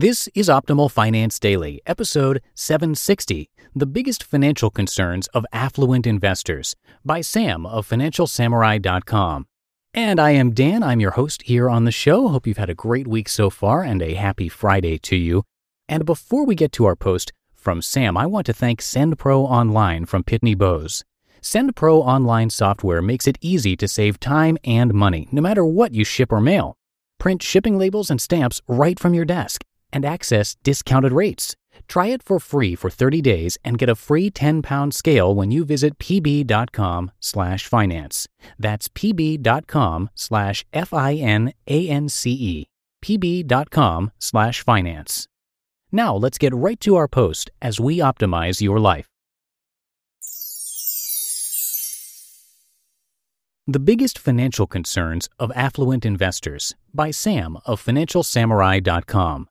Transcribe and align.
This 0.00 0.28
is 0.32 0.48
Optimal 0.48 0.92
Finance 0.92 1.40
Daily, 1.40 1.82
episode 1.84 2.40
760 2.54 3.50
The 3.74 3.84
Biggest 3.84 4.22
Financial 4.22 4.70
Concerns 4.70 5.26
of 5.34 5.44
Affluent 5.52 6.06
Investors 6.06 6.76
by 7.04 7.20
Sam 7.20 7.66
of 7.66 7.88
FinancialSamurai.com. 7.88 9.46
And 9.92 10.20
I 10.20 10.30
am 10.30 10.52
Dan. 10.52 10.84
I'm 10.84 11.00
your 11.00 11.10
host 11.10 11.42
here 11.42 11.68
on 11.68 11.84
the 11.84 11.90
show. 11.90 12.28
Hope 12.28 12.46
you've 12.46 12.58
had 12.58 12.70
a 12.70 12.76
great 12.76 13.08
week 13.08 13.28
so 13.28 13.50
far 13.50 13.82
and 13.82 14.00
a 14.00 14.14
happy 14.14 14.48
Friday 14.48 14.98
to 14.98 15.16
you. 15.16 15.42
And 15.88 16.06
before 16.06 16.46
we 16.46 16.54
get 16.54 16.70
to 16.74 16.84
our 16.84 16.94
post 16.94 17.32
from 17.56 17.82
Sam, 17.82 18.16
I 18.16 18.24
want 18.24 18.46
to 18.46 18.52
thank 18.52 18.80
SendPro 18.80 19.40
Online 19.40 20.06
from 20.06 20.22
Pitney 20.22 20.56
Bowes. 20.56 21.02
SendPro 21.42 22.02
Online 22.02 22.50
software 22.50 23.02
makes 23.02 23.26
it 23.26 23.36
easy 23.40 23.74
to 23.74 23.88
save 23.88 24.20
time 24.20 24.58
and 24.62 24.94
money, 24.94 25.26
no 25.32 25.42
matter 25.42 25.64
what 25.64 25.92
you 25.92 26.04
ship 26.04 26.30
or 26.30 26.40
mail. 26.40 26.76
Print 27.18 27.42
shipping 27.42 27.76
labels 27.76 28.10
and 28.10 28.20
stamps 28.20 28.62
right 28.68 29.00
from 29.00 29.12
your 29.12 29.24
desk 29.24 29.64
and 29.92 30.04
access 30.04 30.56
discounted 30.62 31.12
rates. 31.12 31.56
Try 31.86 32.08
it 32.08 32.22
for 32.22 32.38
free 32.40 32.74
for 32.74 32.90
30 32.90 33.22
days 33.22 33.56
and 33.64 33.78
get 33.78 33.88
a 33.88 33.94
free 33.94 34.30
10-pound 34.30 34.92
scale 34.94 35.34
when 35.34 35.50
you 35.50 35.64
visit 35.64 35.98
pb.com 35.98 37.10
slash 37.20 37.66
finance. 37.66 38.28
That's 38.58 38.88
pb.com 38.88 40.10
slash 40.14 40.64
F-I-N-A-N-C-E. 40.72 42.66
pb.com 43.04 44.10
slash 44.18 44.62
finance. 44.62 45.26
Now 45.90 46.14
let's 46.16 46.38
get 46.38 46.54
right 46.54 46.80
to 46.80 46.96
our 46.96 47.08
post 47.08 47.50
as 47.62 47.80
we 47.80 47.98
optimize 47.98 48.60
your 48.60 48.78
life. 48.78 49.06
The 53.66 53.78
Biggest 53.78 54.18
Financial 54.18 54.66
Concerns 54.66 55.28
of 55.38 55.52
Affluent 55.54 56.06
Investors 56.06 56.74
by 56.94 57.10
Sam 57.10 57.58
of 57.66 57.84
FinancialSamurai.com. 57.84 59.46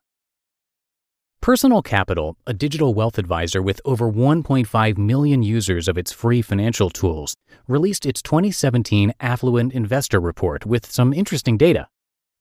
Personal 1.40 1.82
Capital, 1.82 2.36
a 2.46 2.52
digital 2.52 2.94
wealth 2.94 3.16
advisor 3.16 3.62
with 3.62 3.80
over 3.84 4.10
1.5 4.10 4.98
million 4.98 5.42
users 5.42 5.86
of 5.88 5.96
its 5.96 6.12
free 6.12 6.42
financial 6.42 6.90
tools, 6.90 7.34
released 7.68 8.04
its 8.04 8.20
2017 8.22 9.14
Affluent 9.20 9.72
Investor 9.72 10.20
Report 10.20 10.66
with 10.66 10.90
some 10.90 11.14
interesting 11.14 11.56
data. 11.56 11.88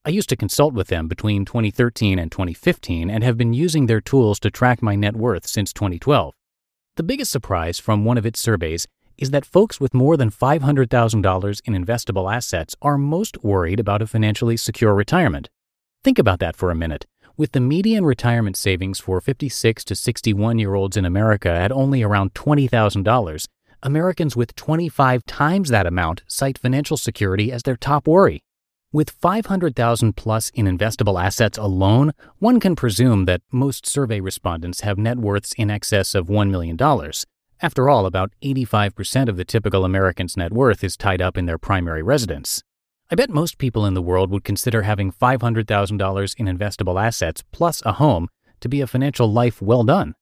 I 0.03 0.09
used 0.09 0.29
to 0.29 0.35
consult 0.35 0.73
with 0.73 0.87
them 0.87 1.07
between 1.07 1.45
2013 1.45 2.17
and 2.17 2.31
2015 2.31 3.09
and 3.09 3.23
have 3.23 3.37
been 3.37 3.53
using 3.53 3.85
their 3.85 4.01
tools 4.01 4.39
to 4.39 4.49
track 4.49 4.81
my 4.81 4.95
net 4.95 5.15
worth 5.15 5.45
since 5.45 5.71
2012. 5.73 6.33
The 6.95 7.03
biggest 7.03 7.31
surprise 7.31 7.77
from 7.77 8.03
one 8.03 8.17
of 8.17 8.25
its 8.25 8.39
surveys 8.39 8.87
is 9.17 9.29
that 9.29 9.45
folks 9.45 9.79
with 9.79 9.93
more 9.93 10.17
than 10.17 10.31
$500,000 10.31 11.61
in 11.65 11.85
investable 11.85 12.33
assets 12.33 12.75
are 12.81 12.97
most 12.97 13.43
worried 13.43 13.79
about 13.79 14.01
a 14.01 14.07
financially 14.07 14.57
secure 14.57 14.93
retirement. 14.93 15.49
Think 16.03 16.19
about 16.19 16.39
that 16.39 16.55
for 16.55 16.71
a 16.71 16.75
minute. 16.75 17.05
With 17.39 17.51
the 17.51 17.59
median 17.59 18.03
retirement 18.03 18.57
savings 18.57 18.99
for 18.99 19.21
56 19.21 19.83
to 19.83 19.95
61 19.95 20.57
year 20.57 20.73
olds 20.73 20.97
in 20.97 21.05
America 21.05 21.49
at 21.49 21.71
only 21.71 22.01
around 22.01 22.33
$20,000, 22.33 23.47
Americans 23.83 24.35
with 24.35 24.55
25 24.55 25.23
times 25.27 25.69
that 25.69 25.85
amount 25.85 26.23
cite 26.25 26.57
financial 26.57 26.97
security 26.97 27.51
as 27.51 27.61
their 27.61 27.77
top 27.77 28.07
worry. 28.07 28.41
With 28.91 29.11
500,000 29.11 30.13
plus 30.13 30.49
in 30.55 30.65
investable 30.65 31.23
assets 31.23 31.59
alone, 31.59 32.13
one 32.39 32.59
can 32.59 32.75
presume 32.75 33.25
that 33.25 33.43
most 33.51 33.85
survey 33.85 34.19
respondents 34.19 34.81
have 34.81 34.97
net 34.97 35.19
worths 35.19 35.53
in 35.59 35.69
excess 35.69 36.15
of 36.15 36.29
$1 36.29 36.49
million. 36.49 36.75
After 37.61 37.87
all, 37.87 38.07
about 38.07 38.31
85% 38.43 39.29
of 39.29 39.37
the 39.37 39.45
typical 39.45 39.85
American's 39.85 40.37
net 40.37 40.51
worth 40.51 40.83
is 40.83 40.97
tied 40.97 41.21
up 41.21 41.37
in 41.37 41.45
their 41.45 41.59
primary 41.59 42.01
residence. 42.01 42.63
I 43.09 43.15
bet 43.15 43.29
most 43.29 43.57
people 43.57 43.85
in 43.85 43.93
the 43.93 44.01
world 44.01 44.31
would 44.31 44.43
consider 44.43 44.81
having 44.81 45.13
$500,000 45.13 46.35
in 46.37 46.45
investable 46.45 47.01
assets 47.01 47.41
plus 47.53 47.81
a 47.85 47.93
home 47.93 48.27
to 48.59 48.67
be 48.67 48.81
a 48.81 48.87
financial 48.87 49.31
life 49.31 49.61
well 49.61 49.85
done. 49.85 50.13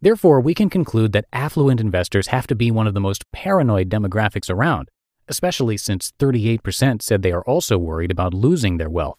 Therefore, 0.00 0.40
we 0.40 0.54
can 0.54 0.70
conclude 0.70 1.12
that 1.12 1.26
affluent 1.30 1.78
investors 1.78 2.28
have 2.28 2.46
to 2.46 2.54
be 2.54 2.70
one 2.70 2.86
of 2.86 2.94
the 2.94 3.00
most 3.00 3.30
paranoid 3.32 3.90
demographics 3.90 4.48
around, 4.48 4.88
especially 5.28 5.76
since 5.76 6.10
38% 6.18 7.02
said 7.02 7.20
they 7.20 7.32
are 7.32 7.44
also 7.44 7.76
worried 7.76 8.10
about 8.10 8.32
losing 8.32 8.78
their 8.78 8.88
wealth. 8.88 9.18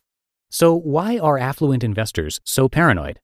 So, 0.50 0.74
why 0.76 1.20
are 1.20 1.38
affluent 1.38 1.84
investors 1.84 2.42
so 2.44 2.68
paranoid? 2.68 3.20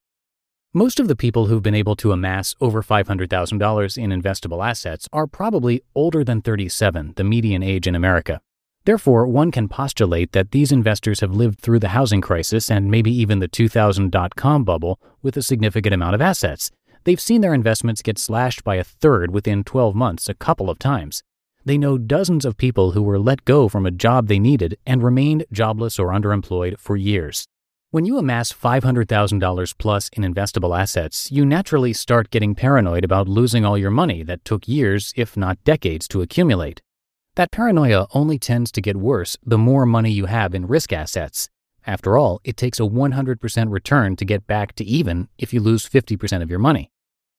Most 0.72 1.00
of 1.00 1.08
the 1.08 1.16
people 1.16 1.46
who've 1.46 1.64
been 1.64 1.74
able 1.74 1.96
to 1.96 2.12
amass 2.12 2.54
over 2.60 2.80
$500,000 2.80 3.98
in 3.98 4.10
investable 4.10 4.64
assets 4.64 5.08
are 5.12 5.26
probably 5.26 5.82
older 5.96 6.22
than 6.22 6.42
37, 6.42 7.14
the 7.16 7.24
median 7.24 7.64
age 7.64 7.88
in 7.88 7.96
America. 7.96 8.40
Therefore, 8.84 9.26
one 9.26 9.50
can 9.50 9.68
postulate 9.68 10.32
that 10.32 10.52
these 10.52 10.72
investors 10.72 11.20
have 11.20 11.34
lived 11.34 11.60
through 11.60 11.80
the 11.80 11.88
housing 11.88 12.20
crisis 12.20 12.70
and 12.70 12.90
maybe 12.90 13.12
even 13.12 13.38
the 13.38 13.48
2000 13.48 14.10
dot 14.10 14.36
com 14.36 14.64
bubble 14.64 14.98
with 15.22 15.36
a 15.36 15.42
significant 15.42 15.92
amount 15.94 16.14
of 16.14 16.22
assets. 16.22 16.70
They've 17.04 17.20
seen 17.20 17.40
their 17.40 17.54
investments 17.54 18.02
get 18.02 18.18
slashed 18.18 18.64
by 18.64 18.76
a 18.76 18.84
third 18.84 19.32
within 19.32 19.64
12 19.64 19.94
months 19.94 20.28
a 20.28 20.34
couple 20.34 20.70
of 20.70 20.78
times. 20.78 21.22
They 21.64 21.76
know 21.76 21.98
dozens 21.98 22.46
of 22.46 22.56
people 22.56 22.92
who 22.92 23.02
were 23.02 23.18
let 23.18 23.44
go 23.44 23.68
from 23.68 23.84
a 23.84 23.90
job 23.90 24.28
they 24.28 24.38
needed 24.38 24.78
and 24.86 25.02
remained 25.02 25.44
jobless 25.52 25.98
or 25.98 26.08
underemployed 26.08 26.78
for 26.78 26.96
years. 26.96 27.46
When 27.90 28.04
you 28.04 28.18
amass 28.18 28.52
$500,000 28.52 29.78
plus 29.78 30.08
in 30.14 30.22
investable 30.22 30.78
assets, 30.78 31.30
you 31.30 31.44
naturally 31.44 31.92
start 31.92 32.30
getting 32.30 32.54
paranoid 32.54 33.04
about 33.04 33.28
losing 33.28 33.64
all 33.64 33.76
your 33.76 33.90
money 33.90 34.22
that 34.22 34.44
took 34.44 34.68
years, 34.68 35.12
if 35.16 35.36
not 35.36 35.62
decades, 35.64 36.08
to 36.08 36.22
accumulate. 36.22 36.80
That 37.36 37.52
paranoia 37.52 38.06
only 38.12 38.38
tends 38.38 38.72
to 38.72 38.80
get 38.80 38.96
worse 38.96 39.36
the 39.44 39.56
more 39.56 39.86
money 39.86 40.10
you 40.10 40.26
have 40.26 40.52
in 40.52 40.66
risk 40.66 40.92
assets. 40.92 41.48
After 41.86 42.18
all, 42.18 42.40
it 42.42 42.56
takes 42.56 42.80
a 42.80 42.82
100% 42.84 43.70
return 43.70 44.16
to 44.16 44.24
get 44.24 44.48
back 44.48 44.74
to 44.76 44.84
even 44.84 45.28
if 45.38 45.54
you 45.54 45.60
lose 45.60 45.88
50% 45.88 46.42
of 46.42 46.50
your 46.50 46.58
money. 46.58 46.90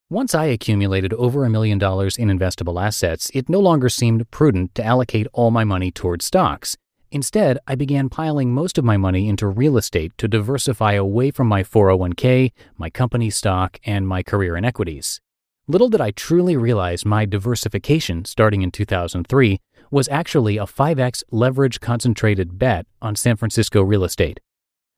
Once 0.10 0.34
I 0.34 0.46
accumulated 0.46 1.14
over 1.14 1.44
a 1.44 1.50
million 1.50 1.78
dollars 1.78 2.18
in 2.18 2.30
investable 2.30 2.82
assets, 2.82 3.30
it 3.34 3.50
no 3.50 3.60
longer 3.60 3.90
seemed 3.90 4.32
prudent 4.32 4.74
to 4.76 4.84
allocate 4.84 5.28
all 5.34 5.52
my 5.52 5.66
money 5.66 5.92
toward 5.92 6.22
stocks. 6.22 6.78
Instead, 7.12 7.58
I 7.68 7.76
began 7.76 8.08
piling 8.08 8.54
most 8.54 8.78
of 8.78 8.86
my 8.86 8.96
money 8.96 9.28
into 9.28 9.46
real 9.48 9.78
estate 9.78 10.14
to 10.18 10.30
diversify 10.30 10.94
away 10.94 11.32
from 11.32 11.48
my 11.48 11.64
401k, 11.64 12.54
my 12.78 12.90
company 12.90 13.30
stock, 13.30 13.78
and 13.86 14.08
my 14.08 14.24
career 14.24 14.56
in 14.56 14.64
equities. 14.64 15.20
Little 15.68 15.90
did 15.90 16.02
I 16.02 16.12
truly 16.12 16.58
realize 16.58 17.06
my 17.06 17.26
diversification 17.26 18.26
starting 18.26 18.62
in 18.62 18.72
2003 18.72 19.60
was 19.92 20.08
actually 20.10 20.58
a 20.58 20.64
5x 20.64 21.24
leverage 21.32 21.82
concentrated 21.82 22.58
bet 22.58 22.88
on 23.02 23.16
San 23.16 23.36
Francisco 23.36 23.84
real 23.84 24.04
estate. 24.04 24.40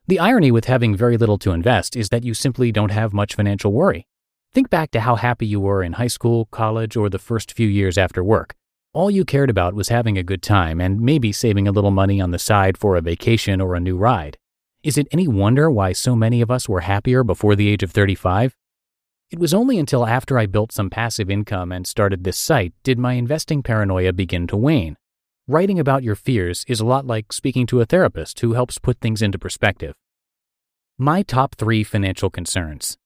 The 0.06 0.20
irony 0.20 0.52
with 0.52 0.66
having 0.66 0.96
very 0.96 1.18
little 1.18 1.38
to 1.40 1.52
invest 1.52 1.96
is 1.96 2.10
that 2.10 2.24
you 2.24 2.34
simply 2.34 2.72
don't 2.72 2.92
have 2.92 3.12
much 3.12 3.36
financial 3.36 3.74
worry. 3.74 4.06
Think 4.54 4.70
back 4.70 4.92
to 4.92 5.02
how 5.02 5.16
happy 5.16 5.48
you 5.48 5.60
were 5.60 5.82
in 5.82 5.94
high 5.94 6.08
school, 6.08 6.46
college, 6.46 6.96
or 6.96 7.10
the 7.10 7.18
first 7.18 7.54
few 7.54 7.68
years 7.68 7.98
after 7.98 8.24
work. 8.24 8.56
All 8.94 9.10
you 9.10 9.26
cared 9.26 9.50
about 9.50 9.74
was 9.74 9.90
having 9.90 10.18
a 10.18 10.24
good 10.24 10.44
time 10.44 10.80
and 10.80 11.02
maybe 11.02 11.32
saving 11.32 11.68
a 11.68 11.72
little 11.72 11.90
money 11.90 12.22
on 12.22 12.30
the 12.30 12.38
side 12.38 12.78
for 12.78 12.96
a 12.96 13.02
vacation 13.02 13.60
or 13.60 13.74
a 13.74 13.80
new 13.80 13.98
ride. 13.98 14.38
Is 14.84 14.98
it 14.98 15.08
any 15.12 15.28
wonder 15.28 15.72
why 15.72 15.94
so 15.94 16.16
many 16.16 16.42
of 16.42 16.52
us 16.52 16.70
were 16.70 16.82
happier 16.82 17.24
before 17.24 17.56
the 17.56 17.70
age 17.70 17.82
of 17.82 17.90
35? 17.92 18.56
It 19.32 19.40
was 19.40 19.54
only 19.54 19.80
until 19.80 20.06
after 20.06 20.38
I 20.38 20.46
built 20.46 20.72
some 20.72 20.92
passive 20.92 21.30
income 21.32 21.72
and 21.72 21.88
started 21.88 22.24
this 22.24 22.38
site 22.38 22.74
did 22.84 23.00
my 23.00 23.14
investing 23.14 23.64
paranoia 23.64 24.14
begin 24.14 24.46
to 24.48 24.56
wane. 24.56 24.96
Writing 25.48 25.80
about 25.80 26.04
your 26.04 26.16
fears 26.16 26.64
is 26.68 26.80
a 26.80 26.86
lot 26.86 27.08
like 27.08 27.34
speaking 27.34 27.66
to 27.68 27.82
a 27.82 27.86
therapist 27.86 28.40
who 28.42 28.54
helps 28.54 28.78
put 28.78 29.00
things 29.00 29.22
into 29.22 29.40
perspective. 29.40 29.96
My 31.00 31.24
top 31.24 31.56
three 31.56 31.84
financial 31.84 32.30
concerns 32.30 32.98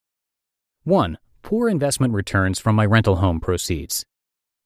1. 0.84 1.18
Poor 1.44 1.70
investment 1.70 2.14
returns 2.14 2.60
from 2.60 2.76
my 2.76 2.86
rental 2.86 3.16
home 3.16 3.40
proceeds. 3.40 4.04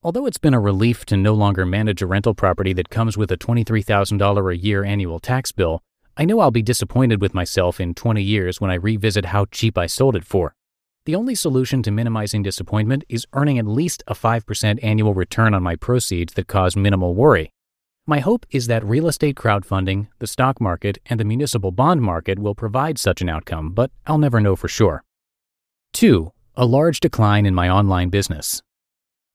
Although 0.01 0.25
it's 0.25 0.39
been 0.39 0.55
a 0.55 0.59
relief 0.59 1.05
to 1.05 1.15
no 1.15 1.35
longer 1.35 1.63
manage 1.63 2.01
a 2.01 2.07
rental 2.07 2.33
property 2.33 2.73
that 2.73 2.89
comes 2.89 3.17
with 3.17 3.31
a 3.31 3.37
$23,000 3.37 4.51
a 4.51 4.57
year 4.57 4.83
annual 4.83 5.19
tax 5.19 5.51
bill, 5.51 5.83
I 6.17 6.25
know 6.25 6.39
I'll 6.39 6.49
be 6.49 6.63
disappointed 6.63 7.21
with 7.21 7.35
myself 7.35 7.79
in 7.79 7.93
20 7.93 8.23
years 8.23 8.59
when 8.59 8.71
I 8.71 8.75
revisit 8.75 9.25
how 9.25 9.45
cheap 9.45 9.77
I 9.77 9.85
sold 9.85 10.15
it 10.15 10.25
for. 10.25 10.55
The 11.07 11.15
only 11.15 11.33
solution 11.33 11.81
to 11.81 11.89
minimizing 11.89 12.43
disappointment 12.43 13.05
is 13.09 13.25
earning 13.33 13.57
at 13.57 13.65
least 13.65 14.03
a 14.05 14.13
5% 14.13 14.79
annual 14.83 15.15
return 15.15 15.55
on 15.55 15.63
my 15.63 15.75
proceeds 15.75 16.33
that 16.33 16.45
cause 16.45 16.75
minimal 16.75 17.15
worry. 17.15 17.51
My 18.05 18.19
hope 18.19 18.45
is 18.51 18.67
that 18.67 18.85
real 18.85 19.07
estate 19.07 19.35
crowdfunding, 19.35 20.09
the 20.19 20.27
stock 20.27 20.61
market, 20.61 20.99
and 21.07 21.19
the 21.19 21.25
municipal 21.25 21.71
bond 21.71 22.03
market 22.03 22.37
will 22.37 22.53
provide 22.53 22.99
such 22.99 23.19
an 23.19 23.29
outcome, 23.29 23.71
but 23.71 23.89
I'll 24.05 24.19
never 24.19 24.39
know 24.39 24.55
for 24.55 24.67
sure. 24.67 25.03
2. 25.93 26.31
A 26.55 26.65
large 26.65 26.99
decline 26.99 27.47
in 27.47 27.55
my 27.55 27.67
online 27.67 28.09
business. 28.09 28.61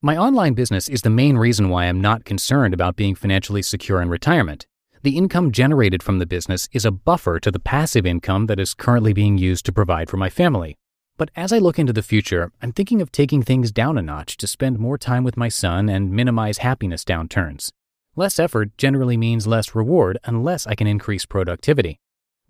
My 0.00 0.16
online 0.16 0.54
business 0.54 0.88
is 0.88 1.02
the 1.02 1.10
main 1.10 1.36
reason 1.36 1.68
why 1.68 1.86
I'm 1.86 2.00
not 2.00 2.24
concerned 2.24 2.74
about 2.74 2.94
being 2.94 3.16
financially 3.16 3.62
secure 3.62 4.00
in 4.00 4.08
retirement. 4.08 4.68
The 5.02 5.16
income 5.16 5.50
generated 5.50 6.00
from 6.00 6.20
the 6.20 6.26
business 6.26 6.68
is 6.70 6.84
a 6.84 6.92
buffer 6.92 7.40
to 7.40 7.50
the 7.50 7.58
passive 7.58 8.06
income 8.06 8.46
that 8.46 8.60
is 8.60 8.72
currently 8.72 9.12
being 9.12 9.36
used 9.36 9.66
to 9.66 9.72
provide 9.72 10.08
for 10.08 10.16
my 10.16 10.30
family. 10.30 10.78
But 11.18 11.30
as 11.34 11.50
I 11.50 11.58
look 11.58 11.78
into 11.78 11.94
the 11.94 12.02
future, 12.02 12.52
I'm 12.60 12.72
thinking 12.72 13.00
of 13.00 13.10
taking 13.10 13.42
things 13.42 13.72
down 13.72 13.96
a 13.96 14.02
notch 14.02 14.36
to 14.36 14.46
spend 14.46 14.78
more 14.78 14.98
time 14.98 15.24
with 15.24 15.36
my 15.36 15.48
son 15.48 15.88
and 15.88 16.12
minimize 16.12 16.58
happiness 16.58 17.04
downturns. 17.04 17.70
Less 18.16 18.38
effort 18.38 18.76
generally 18.76 19.16
means 19.16 19.46
less 19.46 19.74
reward 19.74 20.18
unless 20.24 20.66
I 20.66 20.74
can 20.74 20.86
increase 20.86 21.24
productivity. 21.24 22.00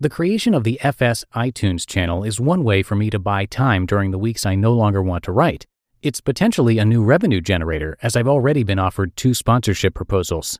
The 0.01 0.09
creation 0.09 0.53
of 0.53 0.63
the 0.65 0.79
FS 0.81 1.23
iTunes 1.33 1.87
channel 1.87 2.23
is 2.23 2.39
one 2.41 2.63
way 2.63 2.83
for 2.83 2.95
me 2.95 3.09
to 3.09 3.19
buy 3.19 3.45
time 3.45 3.85
during 3.85 4.11
the 4.11 4.19
weeks 4.19 4.45
I 4.45 4.55
no 4.55 4.73
longer 4.73 5.01
want 5.01 5.23
to 5.23 5.31
write. 5.31 5.65
It's 6.01 6.21
potentially 6.21 6.77
a 6.77 6.85
new 6.85 7.03
revenue 7.03 7.41
generator, 7.41 7.97
as 8.03 8.15
I've 8.15 8.27
already 8.27 8.63
been 8.63 8.79
offered 8.79 9.15
two 9.15 9.33
sponsorship 9.33 9.95
proposals. 9.95 10.59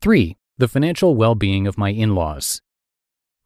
3. 0.00 0.36
The 0.58 0.68
financial 0.68 1.14
well 1.14 1.34
being 1.34 1.66
of 1.66 1.78
my 1.78 1.90
in 1.90 2.14
laws. 2.14 2.60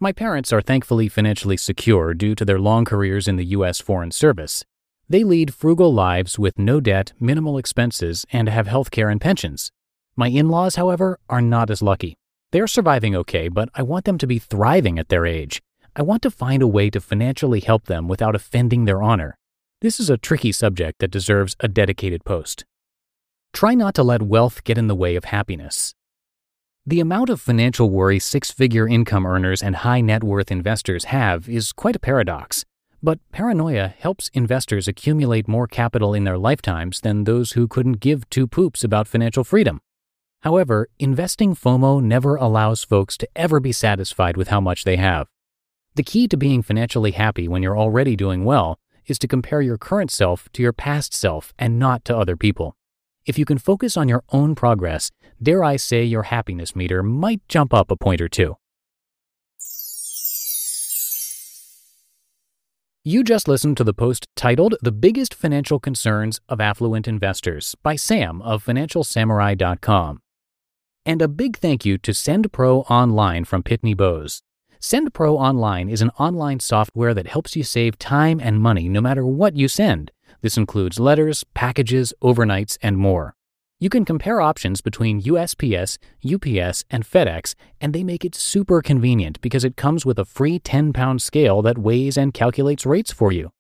My 0.05 0.13
parents 0.13 0.53
are 0.53 0.61
thankfully 0.61 1.09
financially 1.09 1.57
secure 1.57 2.13
due 2.13 2.35
to 2.35 2.45
their 2.45 2.59
long 2.59 2.85
careers 2.85 3.27
in 3.27 3.37
the 3.37 3.55
U.S. 3.57 3.81
Foreign 3.81 4.11
Service. 4.11 4.63
They 5.09 5.25
lead 5.25 5.55
frugal 5.55 5.95
lives 5.95 6.39
with 6.39 6.59
no 6.59 6.79
debt, 6.79 7.15
minimal 7.19 7.57
expenses, 7.57 8.27
and 8.31 8.47
have 8.51 8.67
health 8.67 8.91
care 8.91 9.09
and 9.09 9.19
pensions. 9.19 9.73
My 10.15 10.29
in 10.29 10.51
laws, 10.51 10.75
however, 10.75 11.19
are 11.31 11.41
not 11.41 11.71
as 11.71 11.81
lucky. 11.81 12.19
They 12.53 12.61
are 12.61 12.67
surviving 12.67 13.17
okay, 13.17 13.49
but 13.49 13.71
I 13.75 13.83
want 13.83 14.05
them 14.05 14.19
to 14.19 14.27
be 14.27 14.39
thriving 14.39 14.99
at 14.99 15.09
their 15.09 15.25
age. 15.25 15.63
I 15.97 16.03
want 16.03 16.21
to 16.25 16.31
find 16.31 16.63
a 16.63 16.69
way 16.69 16.91
to 16.91 17.01
financially 17.01 17.61
help 17.61 17.87
them 17.87 18.07
without 18.07 18.35
offending 18.35 18.85
their 18.85 19.03
honor. 19.03 19.39
This 19.81 19.99
is 19.99 20.11
a 20.11 20.19
tricky 20.19 20.53
subject 20.53 20.99
that 20.99 21.13
deserves 21.13 21.57
a 21.61 21.67
dedicated 21.67 22.27
post. 22.27 22.67
Try 23.55 23.73
not 23.73 23.95
to 23.95 24.03
let 24.03 24.21
wealth 24.21 24.65
get 24.65 24.77
in 24.77 24.87
the 24.87 24.95
way 24.95 25.17
of 25.17 25.25
happiness. 25.25 25.95
The 26.87 27.01
amount 27.01 27.31
of 27.31 27.41
financial 27.41 27.89
worry 27.89 28.19
six 28.19 28.51
figure 28.51 28.87
income 28.87 29.25
earners 29.25 29.63
and 29.63 29.75
high 29.75 30.03
net 30.03 30.23
worth 30.23 30.53
investors 30.53 31.05
have 31.05 31.49
is 31.49 31.73
quite 31.73 31.97
a 31.97 31.99
paradox. 31.99 32.67
But 33.03 33.21
paranoia 33.33 33.95
helps 33.99 34.29
investors 34.35 34.87
accumulate 34.87 35.49
more 35.49 35.67
capital 35.67 36.13
in 36.13 36.25
their 36.25 36.37
lifetimes 36.37 37.01
than 37.01 37.25
those 37.25 37.53
who 37.53 37.67
couldn't 37.69 38.01
give 38.01 38.29
two 38.29 38.47
poops 38.47 38.85
about 38.85 39.09
financial 39.09 39.45
freedom. 39.45 39.81
However, 40.43 40.89
investing 40.99 41.55
FOMO 41.55 42.03
never 42.03 42.37
allows 42.37 42.85
folks 42.85 43.17
to 43.17 43.29
ever 43.35 43.61
be 43.61 43.73
satisfied 43.73 44.37
with 44.37 44.49
how 44.49 44.61
much 44.61 44.85
they 44.85 44.97
have. 44.97 45.29
The 45.95 46.03
key 46.03 46.29
to 46.29 46.37
being 46.37 46.61
financially 46.61 47.13
happy 47.13 47.49
when 47.49 47.63
you're 47.63 47.79
already 47.79 48.15
doing 48.15 48.45
well 48.45 48.79
is 49.07 49.19
to 49.21 49.27
compare 49.27 49.63
your 49.63 49.79
current 49.79 50.11
self 50.11 50.53
to 50.53 50.61
your 50.61 50.75
past 50.75 51.15
self 51.15 51.55
and 51.59 51.79
not 51.79 52.05
to 52.05 52.15
other 52.15 52.37
people. 52.37 52.77
If 53.27 53.39
you 53.39 53.45
can 53.45 53.59
focus 53.59 53.97
on 53.97 54.09
your 54.09 54.23
own 54.31 54.55
progress, 54.55 55.11
dare 55.43 55.65
I 55.65 55.77
say 55.77 56.05
your 56.05 56.25
happiness 56.25 56.77
meter 56.77 57.03
might 57.03 57.41
jump 57.49 57.73
up 57.73 57.91
a 57.91 57.97
point 57.97 58.21
or 58.21 58.29
two. 58.29 58.57
You 63.07 63.23
just 63.23 63.49
listened 63.49 63.77
to 63.79 63.85
the 63.85 63.93
post 63.93 64.27
titled 64.35 64.77
The 64.81 64.93
Biggest 64.93 65.35
Financial 65.35 65.79
Concerns 65.79 66.41
of 66.49 66.61
Affluent 66.61 67.07
Investors 67.07 67.75
by 67.83 67.97
Sam 67.97 68.41
of 68.41 68.65
FinancialSamurai.com. 68.65 70.21
And 71.05 71.21
a 71.21 71.29
big 71.29 71.59
thank 71.59 71.85
you 71.85 71.99
to 71.99 72.13
SendPro 72.13 72.91
Online 72.91 73.45
from 73.45 73.63
Pitney 73.63 73.95
Bowes. 73.95 74.43
SendPro 74.81 75.35
Online 75.35 75.91
is 75.91 76.01
an 76.01 76.11
online 76.19 76.61
software 76.61 77.13
that 77.13 77.27
helps 77.27 77.57
you 77.57 77.63
save 77.63 77.99
time 77.99 78.41
and 78.41 78.61
money 78.61 78.89
no 78.89 79.03
matter 79.03 79.27
what 79.27 79.55
you 79.55 79.69
send. 79.69 80.11
This 80.45 80.59
includes 80.59 81.01
letters, 81.01 81.43
packages, 81.55 82.13
overnights, 82.23 82.77
and 82.83 82.99
more. 82.99 83.35
You 83.81 83.89
can 83.89 84.05
compare 84.05 84.43
options 84.43 84.83
between 84.83 85.23
USPS, 85.23 85.97
UPS, 86.23 86.85
and 86.91 87.03
FedEx, 87.03 87.55
and 87.81 87.95
they 87.95 88.05
make 88.05 88.27
it 88.27 88.35
super 88.35 88.83
convenient 88.83 89.41
because 89.41 89.65
it 89.65 89.79
comes 89.79 90.05
with 90.05 90.19
a 90.19 90.27
free 90.27 90.59
10 90.59 90.93
pound 90.93 91.23
scale 91.23 91.63
that 91.63 91.79
weighs 91.79 92.19
and 92.19 92.35
calculates 92.35 92.85
rates 92.85 93.11
for 93.11 93.33
you. 93.33 93.53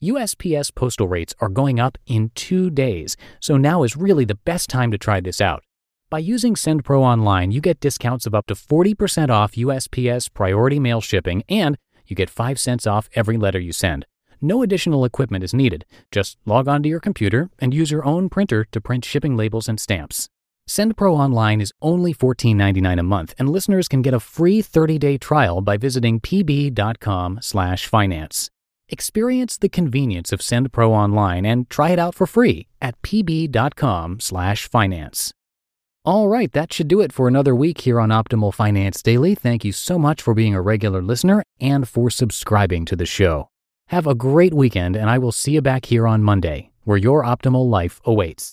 USPS 0.00 0.72
postal 0.72 1.08
rates 1.08 1.34
are 1.40 1.48
going 1.48 1.80
up 1.80 1.98
in 2.06 2.30
two 2.36 2.70
days, 2.70 3.16
so 3.40 3.56
now 3.56 3.82
is 3.82 3.96
really 3.96 4.24
the 4.24 4.38
best 4.44 4.70
time 4.70 4.92
to 4.92 4.96
try 4.96 5.20
this 5.20 5.40
out. 5.40 5.64
By 6.08 6.20
using 6.20 6.54
SendPro 6.54 7.00
Online, 7.00 7.50
you 7.50 7.60
get 7.60 7.80
discounts 7.80 8.26
of 8.26 8.34
up 8.36 8.46
to 8.46 8.54
40% 8.54 9.28
off 9.30 9.56
USPS 9.56 10.32
priority 10.32 10.78
mail 10.78 11.00
shipping, 11.00 11.42
and 11.48 11.76
you 12.06 12.14
get 12.14 12.30
5 12.30 12.60
cents 12.60 12.86
off 12.86 13.08
every 13.16 13.36
letter 13.36 13.58
you 13.58 13.72
send. 13.72 14.06
No 14.40 14.62
additional 14.62 15.04
equipment 15.04 15.42
is 15.42 15.52
needed. 15.52 15.84
Just 16.12 16.38
log 16.44 16.68
onto 16.68 16.88
your 16.88 17.00
computer 17.00 17.50
and 17.58 17.74
use 17.74 17.90
your 17.90 18.04
own 18.04 18.28
printer 18.28 18.64
to 18.70 18.80
print 18.80 19.04
shipping 19.04 19.36
labels 19.36 19.68
and 19.68 19.80
stamps. 19.80 20.28
SendPro 20.68 21.12
Online 21.12 21.60
is 21.60 21.72
only 21.80 22.14
$14.99 22.14 23.00
a 23.00 23.02
month, 23.02 23.34
and 23.38 23.48
listeners 23.48 23.88
can 23.88 24.02
get 24.02 24.14
a 24.14 24.20
free 24.20 24.62
30-day 24.62 25.18
trial 25.18 25.60
by 25.60 25.76
visiting 25.76 26.20
pb.com/finance. 26.20 28.50
Experience 28.90 29.58
the 29.58 29.68
convenience 29.68 30.32
of 30.32 30.40
SendPro 30.40 30.88
Online 30.90 31.44
and 31.44 31.68
try 31.68 31.90
it 31.90 31.98
out 31.98 32.14
for 32.14 32.26
free 32.26 32.68
at 32.80 32.94
pb.com/finance. 33.02 35.32
All 36.04 36.28
right, 36.28 36.52
that 36.52 36.72
should 36.72 36.86
do 36.88 37.00
it 37.00 37.12
for 37.12 37.28
another 37.28 37.54
week 37.54 37.80
here 37.80 38.00
on 38.00 38.08
Optimal 38.10 38.54
Finance 38.54 39.02
Daily. 39.02 39.34
Thank 39.34 39.64
you 39.64 39.72
so 39.72 39.98
much 39.98 40.22
for 40.22 40.32
being 40.32 40.54
a 40.54 40.62
regular 40.62 41.02
listener 41.02 41.42
and 41.60 41.88
for 41.88 42.08
subscribing 42.08 42.84
to 42.86 42.96
the 42.96 43.04
show. 43.04 43.50
Have 43.88 44.06
a 44.06 44.14
great 44.14 44.52
weekend, 44.52 44.96
and 44.96 45.08
I 45.08 45.16
will 45.16 45.32
see 45.32 45.52
you 45.52 45.62
back 45.62 45.86
here 45.86 46.06
on 46.06 46.22
Monday, 46.22 46.68
where 46.84 46.98
your 46.98 47.22
optimal 47.24 47.70
life 47.70 48.02
awaits. 48.04 48.44